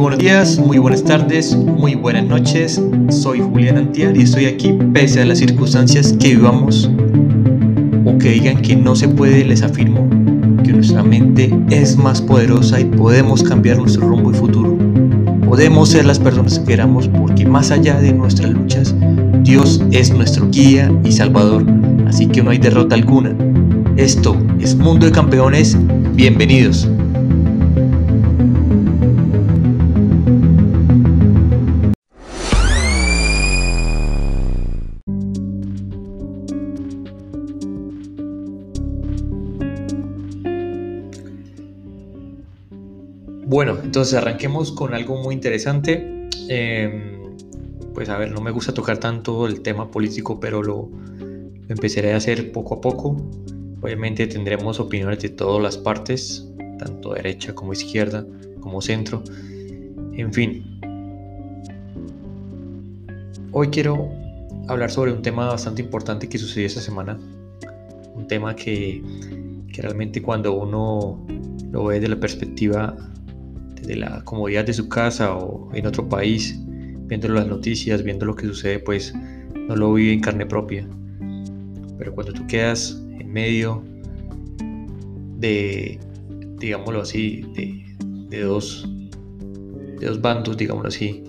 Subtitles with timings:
[0.00, 2.80] buenos días, muy buenas tardes, muy buenas noches.
[3.10, 6.90] Soy Julián Antial y estoy aquí pese a las circunstancias que vivamos
[8.06, 10.08] o que digan que no se puede, les afirmo
[10.64, 14.78] que nuestra mente es más poderosa y podemos cambiar nuestro rumbo y futuro.
[15.46, 18.94] Podemos ser las personas que queramos porque más allá de nuestras luchas,
[19.42, 21.66] Dios es nuestro guía y salvador,
[22.06, 23.36] así que no hay derrota alguna.
[23.96, 25.76] Esto es Mundo de Campeones,
[26.14, 26.88] bienvenidos.
[43.90, 46.28] Entonces arranquemos con algo muy interesante.
[46.48, 47.34] Em,
[47.92, 50.88] pues a ver, no me gusta tocar tanto el tema político, pero lo,
[51.68, 53.16] empezaré a hacer poco a poco.
[53.82, 58.24] Obviamente tendremos opiniones de todas las partes, tanto derecha como izquierda,
[58.60, 59.24] como centro.
[60.12, 60.80] En fin.
[63.50, 64.08] Hoy quiero
[64.68, 67.18] hablar sobre un tema bastante importante que sucedió esta semana.
[68.14, 69.02] Un tema que,
[69.72, 71.26] que realmente cuando uno
[71.72, 72.96] lo ve de la perspectiva
[73.82, 76.58] de la comodidad de su casa o en otro país,
[77.06, 79.14] viendo las noticias, viendo lo que sucede, pues
[79.68, 80.86] no lo vive en carne propia.
[81.98, 83.82] Pero cuando tú quedas en medio
[85.38, 85.98] de,
[86.58, 87.44] digámoslo así,
[88.28, 88.88] de, dos,
[89.98, 91.24] de dos bandos, digámoslo así,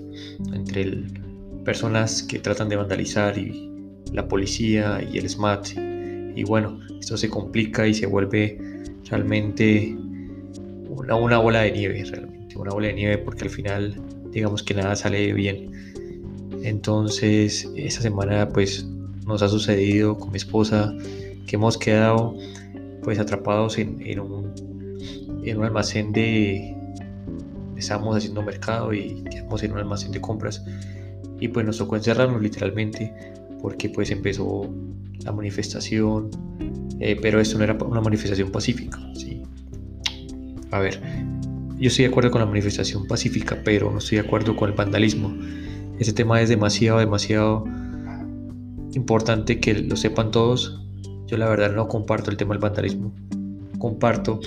[0.53, 1.03] entre
[1.65, 3.69] personas que tratan de vandalizar y
[4.11, 5.69] la policía y el SMAT,
[6.35, 8.57] y bueno, esto se complica y se vuelve
[9.09, 9.95] realmente
[10.89, 14.73] una, una bola de nieve, realmente una bola de nieve porque al final digamos que
[14.73, 15.71] nada sale bien.
[16.63, 18.85] Entonces esta semana pues
[19.25, 20.93] nos ha sucedido con mi esposa
[21.47, 22.35] que hemos quedado
[23.03, 24.53] pues atrapados en, un,
[25.43, 26.75] en un almacén de...
[27.75, 30.63] Estábamos haciendo mercado y quedamos en un almacén de compras
[31.39, 33.11] y pues nos tocó encerrarnos literalmente
[33.59, 34.69] porque pues empezó
[35.23, 36.29] la manifestación,
[36.99, 38.99] eh, pero esto no era una manifestación pacífica.
[39.15, 39.41] ¿sí?
[40.69, 41.01] A ver,
[41.81, 44.75] yo estoy de acuerdo con la manifestación pacífica, pero no estoy de acuerdo con el
[44.75, 45.35] vandalismo.
[45.97, 47.65] Ese tema es demasiado, demasiado
[48.93, 50.79] importante que lo sepan todos.
[51.25, 53.11] Yo la verdad no comparto el tema del vandalismo.
[53.79, 54.41] Comparto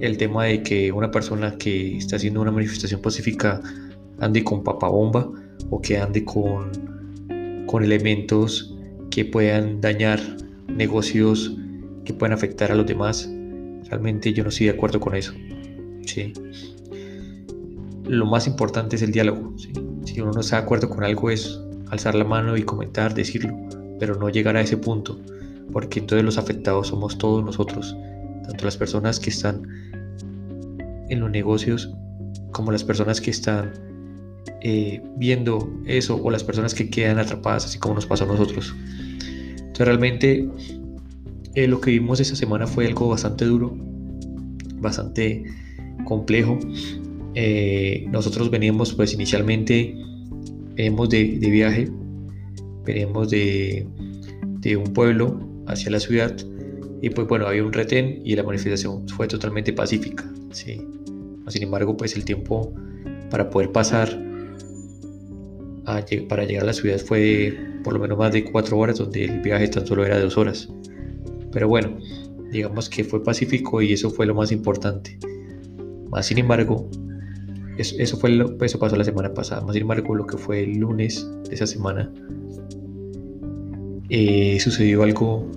[0.00, 3.60] el tema de que una persona que está haciendo una manifestación pacífica
[4.18, 5.30] ande con papabomba
[5.70, 6.72] o que ande con,
[7.66, 8.74] con elementos
[9.10, 10.18] que puedan dañar
[10.66, 11.56] negocios,
[12.04, 13.30] que puedan afectar a los demás.
[13.88, 15.34] Realmente yo no estoy de acuerdo con eso.
[16.06, 16.32] Sí.
[18.04, 19.54] Lo más importante es el diálogo.
[20.04, 21.58] Si uno no está de acuerdo con algo es
[21.90, 23.56] alzar la mano y comentar, decirlo,
[23.98, 25.18] pero no llegar a ese punto,
[25.72, 27.96] porque entonces los afectados somos todos nosotros,
[28.46, 29.62] tanto las personas que están
[31.08, 31.94] en los negocios
[32.52, 33.72] como las personas que están
[34.62, 38.74] eh, viendo eso o las personas que quedan atrapadas, así como nos pasó a nosotros.
[39.58, 40.48] Entonces realmente
[41.54, 43.76] eh, lo que vimos esta semana fue algo bastante duro,
[44.76, 45.44] bastante
[46.04, 46.58] complejo.
[47.34, 49.96] Eh, nosotros veníamos pues inicialmente,
[50.74, 51.88] venimos de, viaje,
[52.84, 53.86] venimos de,
[54.60, 56.36] de un pueblo hacia la ciudad
[57.02, 60.24] y pues bueno, había un retén y la manifestación fue totalmente pacífica.
[60.52, 60.80] ¿sí?
[61.48, 62.72] Sin embargo, pues el tiempo
[63.30, 64.24] para poder pasar
[66.28, 69.40] para llegar a la ciudad fue por lo menos más de cuatro horas, donde el
[69.40, 70.68] viaje tan solo era de dos horas.
[71.52, 71.98] Pero bueno,
[72.50, 75.18] digamos que fue pacífico y eso fue lo más importante.
[76.22, 76.88] Sin embargo,
[77.78, 79.60] eso, fue lo, eso pasó la semana pasada.
[79.62, 82.10] Más sin embargo, lo que fue el lunes de esa semana,
[84.10, 85.50] eh, sucedió algo,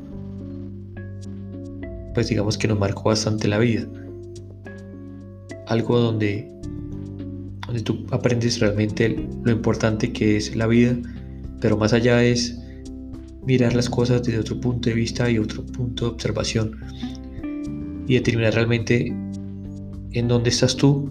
[2.13, 3.87] pues digamos que nos marcó bastante la vida.
[5.67, 6.49] Algo donde,
[7.67, 10.97] donde tú aprendes realmente lo importante que es la vida,
[11.61, 12.57] pero más allá es
[13.45, 16.77] mirar las cosas desde otro punto de vista y otro punto de observación
[18.07, 19.13] y determinar realmente
[20.17, 21.09] en dónde estás tú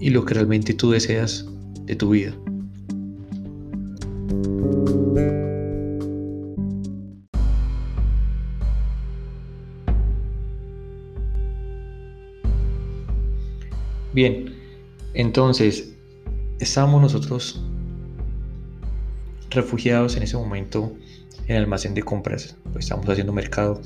[0.00, 1.46] y lo que realmente tú deseas
[1.84, 2.34] de tu vida.
[14.12, 14.52] Bien,
[15.14, 15.94] entonces
[16.58, 17.62] estábamos nosotros
[19.50, 20.92] refugiados en ese momento
[21.46, 23.80] en el almacén de compras, pues estábamos haciendo mercado.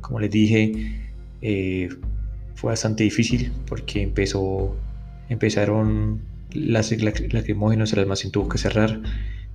[0.00, 1.10] Como les dije,
[1.40, 1.88] eh,
[2.54, 4.76] fue bastante difícil porque empezó,
[5.28, 6.20] empezaron
[6.52, 9.00] las lacrimógenos, el almacén tuvo que cerrar.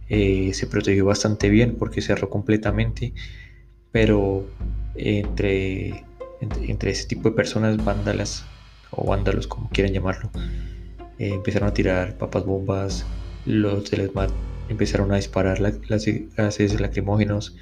[0.10, 3.14] Eh, se protegió bastante bien porque cerró completamente,
[3.92, 4.48] pero
[4.96, 6.06] entre,
[6.42, 8.46] entre, ese tipo de personas, vándalas
[8.92, 10.32] o vándalos, como quieran llamarlo,
[11.20, 13.06] eh, empezaron a tirar papas bombas,
[13.46, 14.32] los del SMAT
[14.70, 15.80] empezaron a disparar las
[16.36, 17.56] gases lacrimógenos,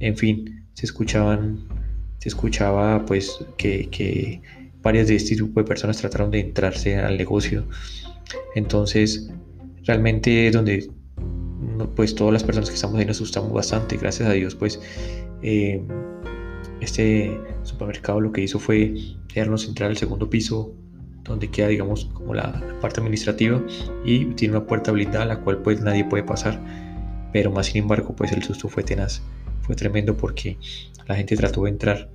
[0.00, 1.60] en fin, se escuchaban,
[2.18, 4.40] se escuchaba pues que,
[4.82, 7.66] varias de este grupo de personas trataron de entrarse al negocio.
[8.54, 9.30] Entonces,
[9.84, 10.90] realmente es donde
[11.96, 14.80] pues todas las personas que estamos ahí nos asustamos bastante, gracias a Dios, pues
[15.42, 15.82] eh,
[16.80, 18.94] este supermercado lo que hizo fue
[19.28, 20.74] dejarnos entrar al segundo piso
[21.24, 23.62] donde queda digamos como la, parte administrativa
[24.04, 26.60] y tiene una puerta blindada la cual pues nadie puede pasar.
[27.32, 29.22] Pero más sin embargo pues el susto fue tenaz.
[29.62, 30.56] Fue tremendo porque
[31.06, 32.10] la gente trató de entrar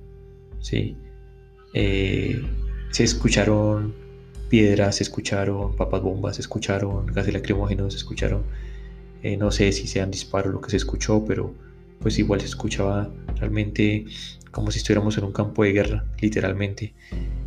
[0.60, 0.96] sí
[1.74, 2.42] eh,
[2.90, 3.94] se escucharon
[4.48, 8.42] piedras se escucharon papas bombas se escucharon gases lacrimógenos se escucharon
[9.22, 11.54] eh, no sé si sean disparos lo que se escuchó pero
[12.00, 14.04] pues igual se escuchaba realmente
[14.52, 16.94] como si estuviéramos en un campo de guerra literalmente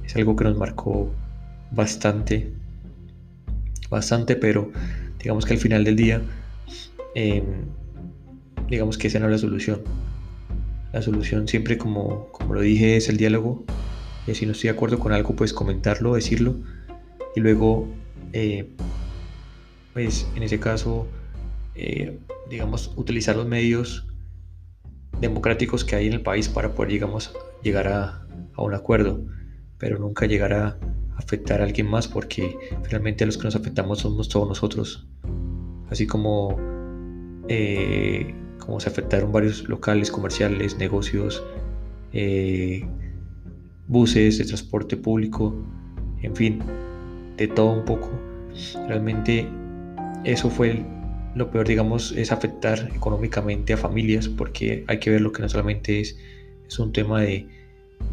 [0.03, 1.11] es algo que nos marcó
[1.71, 2.51] bastante,
[3.89, 4.71] bastante, pero
[5.19, 6.21] digamos que al final del día,
[7.15, 7.43] em,
[8.69, 9.81] digamos que esa no es la solución.
[10.93, 13.63] La solución siempre, como, como lo dije, es el diálogo.
[14.29, 16.55] Y si no estoy de acuerdo con algo, pues comentarlo, decirlo.
[17.35, 17.87] Y luego,
[18.33, 18.69] eh,
[19.93, 21.07] pues en ese caso,
[21.75, 24.05] eh, digamos, utilizar los medios
[25.19, 27.33] democráticos que hay en el país para poder, digamos,
[27.63, 28.25] llegar a,
[28.57, 29.25] un acuerdo,
[29.77, 30.77] pero nunca llegar a,
[31.15, 32.57] afectar a alguien más porque
[32.89, 35.07] realmente los que nos afectamos somos todos nosotros.
[35.89, 36.55] Así como,
[37.47, 41.43] eh, como se afectaron varios locales, comerciales, negocios,
[42.13, 42.85] eh,
[43.89, 45.53] buses de transporte público,
[46.21, 46.59] en fin,
[47.35, 48.09] de todo un poco.
[48.87, 49.45] Realmente
[50.23, 50.85] eso fue
[51.35, 55.49] lo peor, digamos, es afectar económicamente a familias porque hay que ver lo que no
[55.49, 56.17] solamente es,
[56.65, 57.45] es un tema de,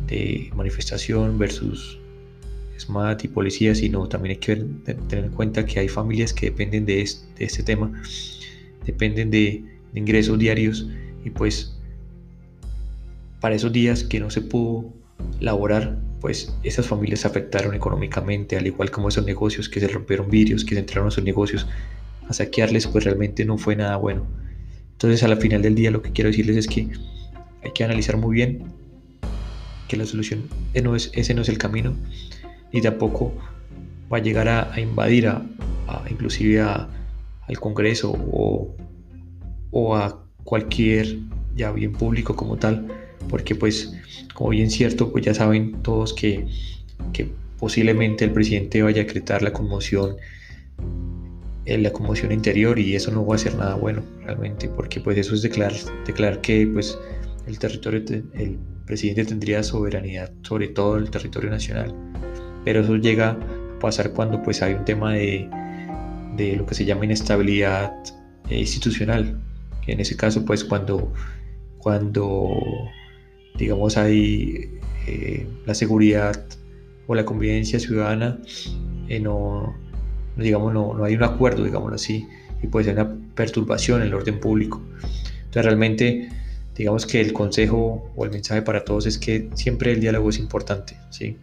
[0.09, 2.01] de manifestación versus
[2.79, 4.57] SMAT y policía, sino también hay que
[5.09, 7.93] tener en cuenta que hay familias que dependen de este, tema,
[8.85, 9.65] dependen de,
[9.95, 10.87] ingresos diarios
[11.25, 11.75] y pues
[13.41, 14.93] para esos días que no se pudo
[15.41, 20.65] laborar, pues esas familias afectaron económicamente, al igual como esos negocios que se rompieron vidrios,
[20.65, 21.67] que se entraron a sus negocios
[22.29, 24.27] a saquearles, pues realmente no fue nada bueno.
[24.93, 26.89] Entonces a la final del día lo que quiero decirles es que
[27.63, 28.65] hay que analizar muy bien
[29.89, 30.49] que la solución
[30.83, 31.95] no es, ese no es el camino
[32.73, 33.33] y tampoco
[34.13, 35.43] va a llegar a, invadir a,
[36.11, 41.19] inclusive al Congreso o, a cualquier
[41.55, 42.89] ya bien público como tal,
[43.29, 43.93] porque pues
[44.35, 46.47] como bien cierto, pues ya saben todos que,
[47.59, 50.17] posiblemente el presidente vaya a decretar la conmoción
[51.65, 55.17] en la conmoción interior y eso no va a ser nada bueno realmente porque pues
[55.17, 55.75] eso es declarar,
[56.05, 56.99] declarar que pues
[57.47, 58.03] el territorio
[58.35, 61.95] el presidente tendría soberanía sobre todo el territorio nacional
[62.67, 65.49] pero eso llega a pasar cuando pues hay un tema de,
[66.37, 67.93] de lo que se llama inestabilidad
[68.51, 69.41] eh, institucional.
[69.87, 71.13] En ese caso pues cuando,
[71.79, 72.51] cuando
[73.59, 74.71] digamos hay
[75.07, 76.45] eh, la seguridad
[77.07, 78.39] o la convivencia ciudadana,
[79.09, 79.75] eh, no,
[80.37, 82.27] digamos, no, no, hay un acuerdo, digámoslo así,
[82.63, 84.83] y puede ser una perturbación en el orden público.
[85.45, 86.29] Entonces realmente
[86.77, 90.39] digamos que el consejo o el mensaje para todos es que siempre el diálogo es
[90.39, 91.37] importante, ¿sí?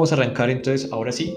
[0.00, 1.36] Vamos a arrancar entonces ahora sí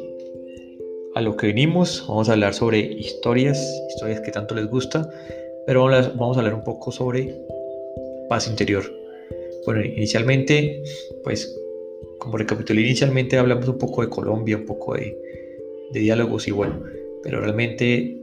[1.15, 2.05] a lo que venimos.
[2.08, 5.12] Vamos a hablar sobre historias, historias que tanto les gusta,
[5.67, 7.36] pero vamos a hablar un poco sobre
[8.29, 8.86] paz interior.
[9.65, 10.82] Bueno, inicialmente,
[11.25, 11.53] pues
[12.20, 15.13] como recapitulé inicialmente hablamos un poco de Colombia, un poco de,
[15.91, 16.82] de diálogos y bueno,
[17.22, 18.17] pero realmente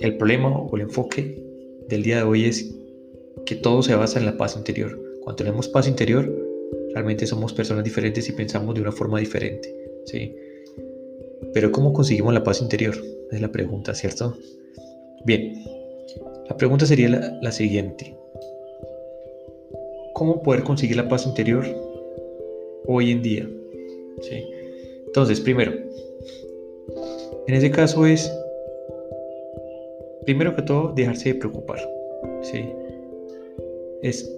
[0.00, 1.38] el problema o el enfoque
[1.86, 2.74] del día de hoy es
[3.44, 4.98] que todo se basa en la paz interior.
[5.20, 6.32] Cuando tenemos paz interior,
[6.92, 9.74] Realmente somos personas diferentes y pensamos de una forma diferente,
[10.06, 10.34] ¿sí?
[11.52, 12.94] Pero ¿cómo conseguimos la paz interior?
[13.30, 14.36] Es la pregunta, ¿cierto?
[15.24, 15.64] Bien,
[16.48, 17.08] la pregunta sería
[17.40, 18.16] la, siguiente.
[20.14, 21.64] ¿Cómo poder conseguir la paz interior
[22.86, 23.48] hoy en día?
[24.20, 24.44] ¿Sí?
[25.06, 25.72] Entonces, primero,
[27.46, 28.32] en ese caso es,
[30.24, 31.78] primero que todo, dejarse de preocupar.
[32.42, 32.64] ¿sí?
[34.02, 34.28] Es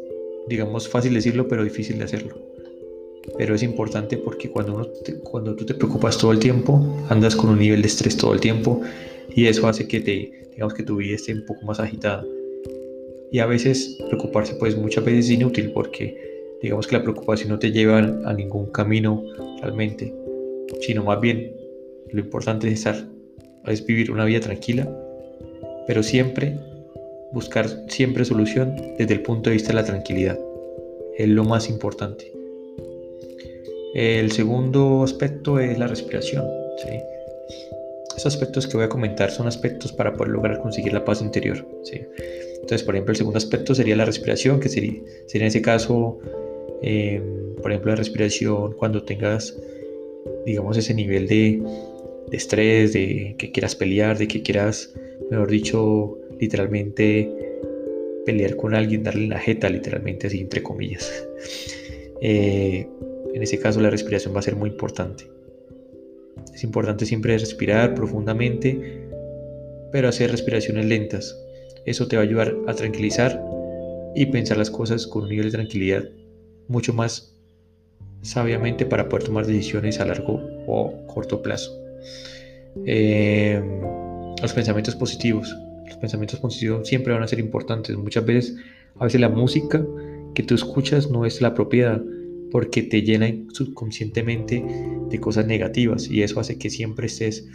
[0.47, 2.37] digamos, fácil decirlo, pero difícil de hacerlo.
[3.38, 4.88] Pero es importante porque cuando, uno
[5.23, 8.40] cuando tú te preocupas todo el tiempo, andas con un nivel de estrés todo el
[8.40, 8.83] tiempo
[9.35, 12.25] y eso hace que te, digamos que tu vida esté un poco más agitada.
[13.31, 17.59] Y a veces preocuparse pues muchas veces es inútil porque digamos que la preocupación no
[17.59, 19.23] te lleva a ningún camino
[19.61, 20.14] realmente,
[20.81, 21.52] sino más bien
[22.11, 23.09] lo importante es estar,
[23.66, 24.88] es vivir una vida tranquila,
[25.87, 26.57] pero siempre
[27.33, 30.38] buscar siempre solución desde el punto de vista de la tranquilidad.
[31.19, 32.33] Es lo más importante.
[33.95, 36.45] El segundo aspecto es la respiración.
[36.79, 36.99] ¿sí?
[38.09, 41.65] Estos aspectos que voy a comentar son aspectos para poder lograr conseguir la paz interior.
[41.85, 42.01] ¿sí?
[42.55, 45.01] Entonces, por ejemplo, el segundo aspecto sería la respiración, que sería,
[45.33, 46.19] en ese caso,
[46.83, 47.23] eh,
[47.63, 49.57] por ejemplo, la respiración cuando tengas,
[50.45, 51.63] digamos, ese nivel de,
[52.31, 54.93] de estrés, de que quieras pelear, de que quieras,
[55.31, 57.31] mejor dicho, literalmente
[58.27, 61.27] pelear con alguien, darle la jeta, literalmente así, entre comillas.
[62.27, 62.87] Eh,
[63.35, 65.29] en ese caso la respiración va a ser muy importante.
[66.55, 69.09] Es importante siempre respirar profundamente,
[69.91, 71.37] pero hacer respiraciones lentas.
[71.85, 73.43] Eso te va a ayudar a tranquilizar
[74.14, 76.05] y pensar las cosas con un nivel de tranquilidad
[76.69, 77.35] mucho más
[78.23, 81.76] sabiamente para poder tomar decisiones a largo o corto plazo.
[82.87, 83.61] Eh,
[84.41, 85.55] los pensamientos positivos.
[85.87, 87.97] Los pensamientos positivos siempre van a ser importantes.
[87.97, 88.57] Muchas veces,
[88.99, 89.85] a veces la música
[90.35, 92.00] que tú escuchas no es la propiedad
[92.55, 94.65] porque te llena subconscientemente
[95.11, 97.49] de cosas negativas y eso hace que siempre estés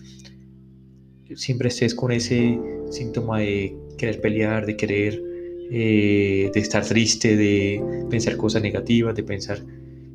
[1.35, 5.23] siempre estés con ese síntoma de querer pelear, de querer
[5.71, 9.63] eh, de estar triste, de pensar cosas negativas, de pensar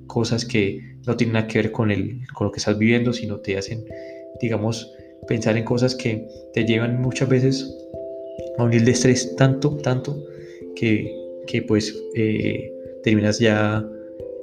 [0.07, 3.41] cosas que no tienen nada que ver con, el, con lo que estás viviendo, sino
[3.41, 3.87] te hacen,
[4.39, 4.93] digamos,
[5.27, 7.75] pensar en cosas que te llevan muchas veces
[8.59, 10.23] a un nivel de estrés tanto, tanto,
[10.77, 11.11] que,
[11.47, 12.71] que pues eh,
[13.03, 13.89] terminas ya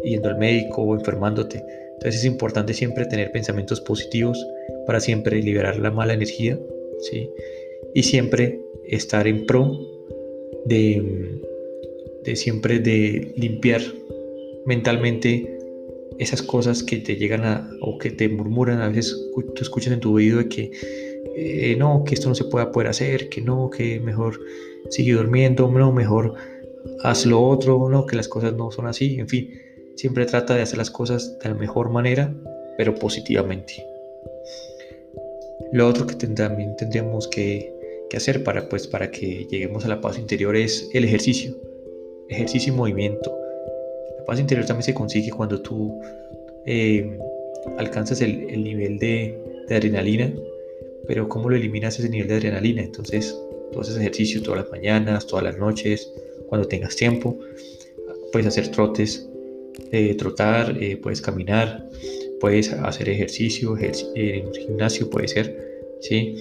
[0.04, 1.64] yendo al médico o enfermándote.
[1.94, 4.44] Entonces es importante siempre tener pensamientos positivos
[4.86, 6.60] para siempre liberar la mala energía,
[7.00, 7.30] ¿sí?
[7.94, 9.78] Y siempre estar en pro
[10.66, 11.40] de,
[12.24, 13.82] de siempre de limpiar
[14.66, 15.58] mentalmente
[16.18, 20.00] esas cosas que te llegan a o que te murmuran a veces tú escuchas en
[20.00, 20.72] tu oído de que
[21.36, 24.40] eh, no, que esto no se pueda poder hacer, que no, que mejor
[24.90, 26.34] sigue durmiendo, no, mejor
[27.04, 29.52] haz lo otro, no, que las cosas no son así, en fin,
[29.96, 32.34] siempre trata de hacer las cosas de la mejor manera,
[32.78, 33.86] pero positivamente.
[35.72, 37.74] Lo otro que también tendríamos que,
[38.16, 41.56] hacer para, pues, para que lleguemos a la paz interior es el ejercicio,
[42.28, 43.34] ejercicio y movimiento.
[44.18, 45.98] La paz interior también se consigue cuando tú
[46.66, 47.18] eh,
[47.78, 50.34] alcanzas el, el nivel de, de adrenalina
[51.08, 52.82] pero ¿cómo lo eliminas ese nivel de adrenalina?
[52.82, 53.38] Entonces,
[53.72, 56.12] tú haces ejercicio todas las mañanas, todas las noches,
[56.48, 57.38] cuando tengas tiempo.
[58.32, 59.28] Puedes hacer trotes,
[59.92, 61.90] eh, trotar, eh, puedes caminar,
[62.40, 65.58] puedes hacer ejercicio, en un gimnasio puede ser,
[66.02, 66.36] ¿sí?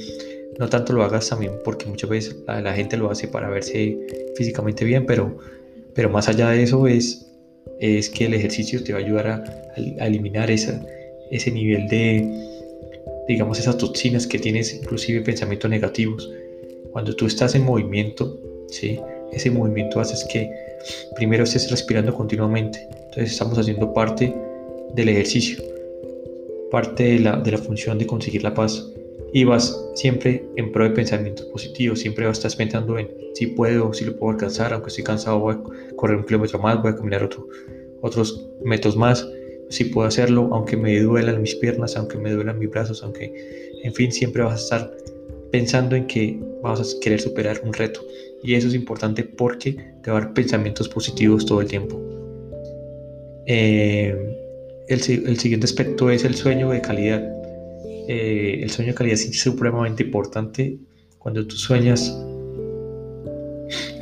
[0.58, 3.98] No tanto lo hagas también porque muchas veces la, gente lo hace para verse
[4.36, 5.38] físicamente bien, pero,
[5.94, 7.26] pero más allá de eso es,
[7.78, 9.44] es que el ejercicio te va a ayudar a,
[10.00, 10.84] a eliminar esa,
[11.30, 12.28] ese nivel de,
[13.28, 16.30] digamos, esas toxinas que tienes, inclusive pensamientos negativos.
[16.92, 18.98] Cuando tú estás en movimiento, ¿sí?
[19.32, 20.50] ese movimiento hace que
[21.14, 22.88] primero estés respirando continuamente.
[23.10, 24.32] Entonces estamos haciendo parte
[24.94, 25.62] del ejercicio,
[26.70, 28.88] parte de la, función de conseguir la paz.
[29.32, 33.48] Y vas siempre en pro de pensamientos positivos, siempre vas a estar pensando en si
[33.48, 36.92] puedo, si lo puedo alcanzar, aunque estoy cansado voy a correr un kilómetro más, voy
[36.92, 37.46] a caminar otro,
[38.00, 39.28] otros metros más
[39.70, 43.32] si puedo hacerlo, aunque me duelan mis piernas, aunque me duelan mis brazos, aunque,
[43.84, 44.96] en fin, siempre vas a estar
[45.52, 48.04] pensando en que vas a querer superar un reto.
[48.42, 52.19] Y eso es importante porque te va a dar pensamientos positivos todo el tiempo.
[53.46, 54.14] Eh,
[54.88, 57.22] el, siguiente aspecto es el sueño de calidad.
[58.08, 60.78] Eh, el sueño de calidad es supremamente importante
[61.18, 62.10] cuando tú sueñas,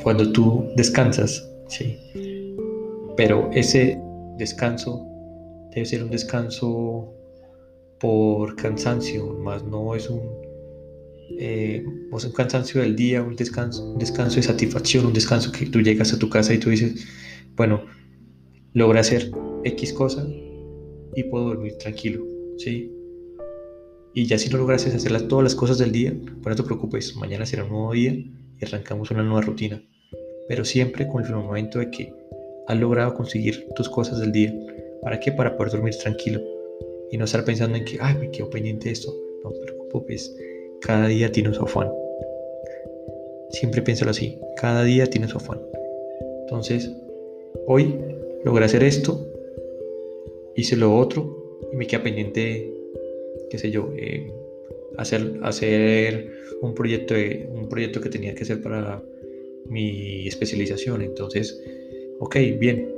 [0.01, 1.97] cuando tú descansas, ¿sí?
[3.15, 3.99] Pero ese
[4.37, 5.05] descanso
[5.75, 7.13] debe ser un descanso
[7.99, 10.21] por cansancio, más no es un,
[11.37, 15.81] eh, un cansancio del día, un descanso, un descanso de satisfacción, un descanso que tú
[15.81, 17.05] llegas a tu casa y tú dices,
[17.55, 17.83] bueno,
[18.73, 19.31] logré hacer
[19.63, 20.27] X cosa
[21.15, 22.25] y puedo dormir tranquilo,
[22.57, 22.91] ¿sí?
[24.13, 27.15] Y ya si no logras hacer todas las cosas del día, pues no te preocupes,
[27.15, 29.81] mañana será un nuevo día y arrancamos una nueva rutina.
[30.47, 32.13] Pero siempre con el momento de que
[32.67, 34.53] has logrado conseguir tus cosas del día
[35.01, 35.31] ¿Para qué?
[35.31, 36.41] Para poder dormir tranquilo
[37.11, 39.13] y no estar pensando en que, ay, me quedo pendiente de esto.
[39.43, 40.35] No te preocupes,
[40.81, 41.89] cada día tiene su afán.
[43.51, 45.59] Siempre piénsalo así, cada día tiene su afán.
[46.41, 46.91] Entonces,
[47.65, 47.95] hoy
[48.43, 49.27] logré hacer esto,
[50.55, 52.73] hice lo otro y me queda pendiente,
[53.49, 54.31] qué sé yo, eh,
[54.97, 56.31] hacer, hacer
[56.61, 57.15] un, proyecto
[57.53, 59.03] un proyecto que tenía que hacer para
[59.65, 61.01] mi especialización.
[61.01, 61.61] Entonces,
[62.19, 62.93] ok, bien,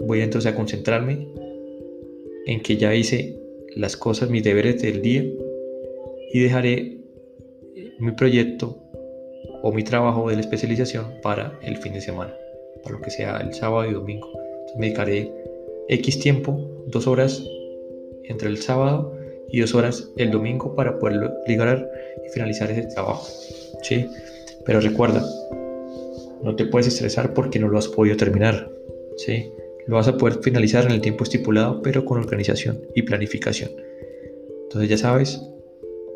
[0.00, 1.28] voy entonces a concentrarme
[2.46, 3.38] en que ya hice
[3.76, 5.24] las cosas, mis deberes del día
[6.32, 6.98] y dejaré
[7.98, 8.78] mi proyecto
[9.62, 12.34] o mi trabajo de la especialización para el fin de semana,
[12.82, 14.28] para lo que sea el sábado y domingo.
[14.76, 15.32] Dedicaré
[15.88, 17.42] X tiempo, dos horas
[18.24, 19.12] entre el sábado
[19.50, 21.90] y dos horas el domingo para poder ligar
[22.26, 23.26] y finalizar ese trabajo.
[23.82, 24.06] ¿sí?
[24.64, 25.24] Pero recuerda,
[26.42, 28.70] no te puedes estresar porque no lo has podido terminar.
[29.16, 29.52] ¿sí?
[29.86, 33.70] Lo vas a poder finalizar en el tiempo estipulado, pero con organización y planificación.
[34.64, 35.42] Entonces ya sabes,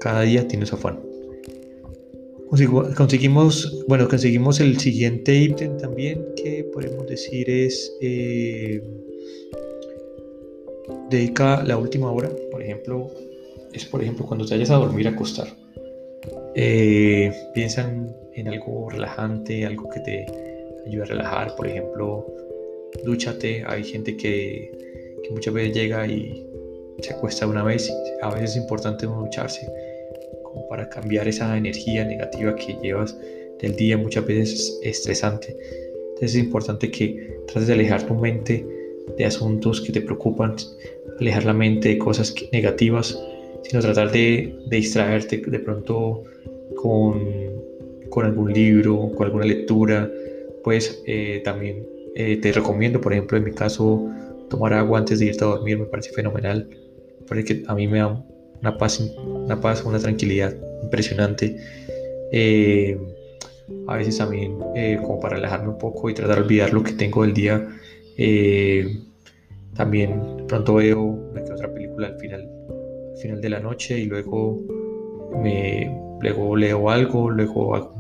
[0.01, 1.01] cada día tienes afán.
[2.49, 8.83] Conseguimos, bueno, conseguimos el siguiente ítem también que podemos decir es eh,
[11.11, 13.11] dedica la última hora, por ejemplo,
[13.73, 15.49] es por ejemplo cuando te vayas a dormir a acostar.
[16.55, 20.27] Eh, piensan en algo relajante, algo que te
[20.87, 22.27] ayude a relajar, por ejemplo,
[23.05, 23.65] dúchate.
[23.67, 24.71] Hay gente que,
[25.31, 26.47] muchas veces llega y
[27.01, 27.93] se acuesta una vez.
[28.23, 29.69] A veces es importante ducharse
[30.69, 33.17] para cambiar esa energía negativa que llevas
[33.61, 35.57] del día, muchas veces estresante.
[36.15, 38.67] Entonces es importante que trates de alejar tu mente
[39.17, 40.57] de asuntos que te preocupan,
[41.21, 43.19] alejar la mente de cosas negativas,
[43.63, 46.23] sino tratar de, distraerte de pronto
[46.77, 47.29] con,
[48.11, 50.11] con, algún libro, con alguna lectura.
[50.65, 54.09] Pues eh, también eh, te recomiendo, por ejemplo, en mi caso,
[54.49, 56.69] tomar agua antes de irte a dormir me parece fenomenal.
[57.27, 58.25] Porque a mí me da
[58.61, 61.57] una paz, una paz, una tranquilidad impresionante.
[62.33, 62.99] Eh,
[63.89, 64.59] a veces también
[65.03, 67.69] como para relajarme un poco y tratar de olvidar lo que tengo del día,
[68.17, 69.03] eh,
[69.75, 72.49] también pronto veo una que otra película al final,
[73.13, 74.61] al final de la noche y luego,
[75.43, 77.93] me, luego leo algo, luego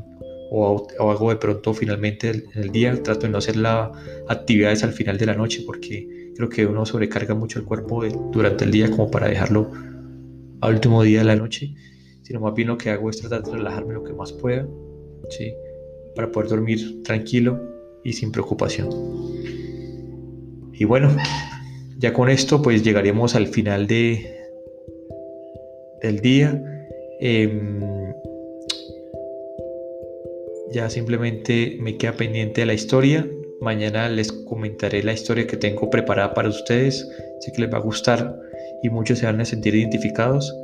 [0.50, 3.02] o, hago de pronto finalmente en el día.
[3.02, 3.90] Trato de no hacer las
[4.28, 8.64] actividades al final de la noche porque creo que uno sobrecarga mucho el cuerpo durante
[8.64, 9.70] el día como para dejarlo
[10.60, 11.74] al último día de la noche.
[12.22, 14.66] Sino más bien lo que hago es tratar de relajarme lo que más pueda,
[16.14, 17.60] para poder dormir tranquilo
[18.02, 18.88] y sin preocupación.
[20.72, 21.14] Y bueno,
[21.98, 24.26] ya con esto pues llegaremos al final de,
[26.02, 26.62] del día.
[27.20, 27.80] Em,
[30.72, 33.26] ya simplemente me queda pendiente de la historia.
[33.60, 37.08] Mañana les comentaré la historia que tengo preparada para ustedes.
[37.40, 38.38] Sé que les va a gustar
[38.82, 40.54] y muchos se van a sentir identificados.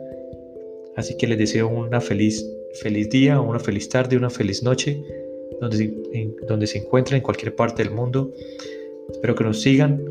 [0.96, 5.02] Así que les deseo una feliz, feliz día, una feliz tarde, una feliz noche,
[5.60, 5.94] donde,
[6.46, 8.32] donde se encuentren en cualquier parte del mundo.
[9.10, 10.04] Espero que nos sigan.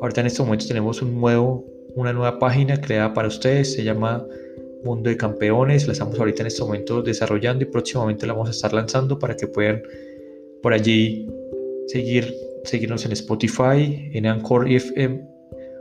[0.00, 1.64] Ahorita en estos momentos tenemos un nuevo,
[1.94, 3.72] una nueva página creada para ustedes.
[3.72, 4.26] Se llama
[4.84, 5.86] Mundo de Campeones.
[5.86, 9.36] La estamos ahorita en estos momentos desarrollando y próximamente la vamos a estar lanzando para
[9.36, 9.82] que puedan
[10.62, 11.26] por allí
[11.86, 15.35] seguir, seguirnos en Spotify, en Anchor FM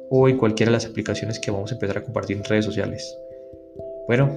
[0.10, 3.18] o en cualquiera de las aplicaciones que vamos a empezar a compartir en redes sociales.
[4.08, 4.30] Bueno,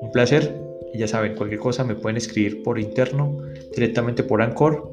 [0.00, 0.54] un placer.
[0.92, 3.36] Y ya saben, cualquier cosa me pueden escribir por interno,
[3.74, 4.92] directamente por Anchor.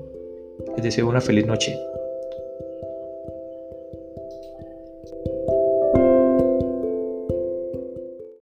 [0.76, 1.78] Les deseo una feliz noche.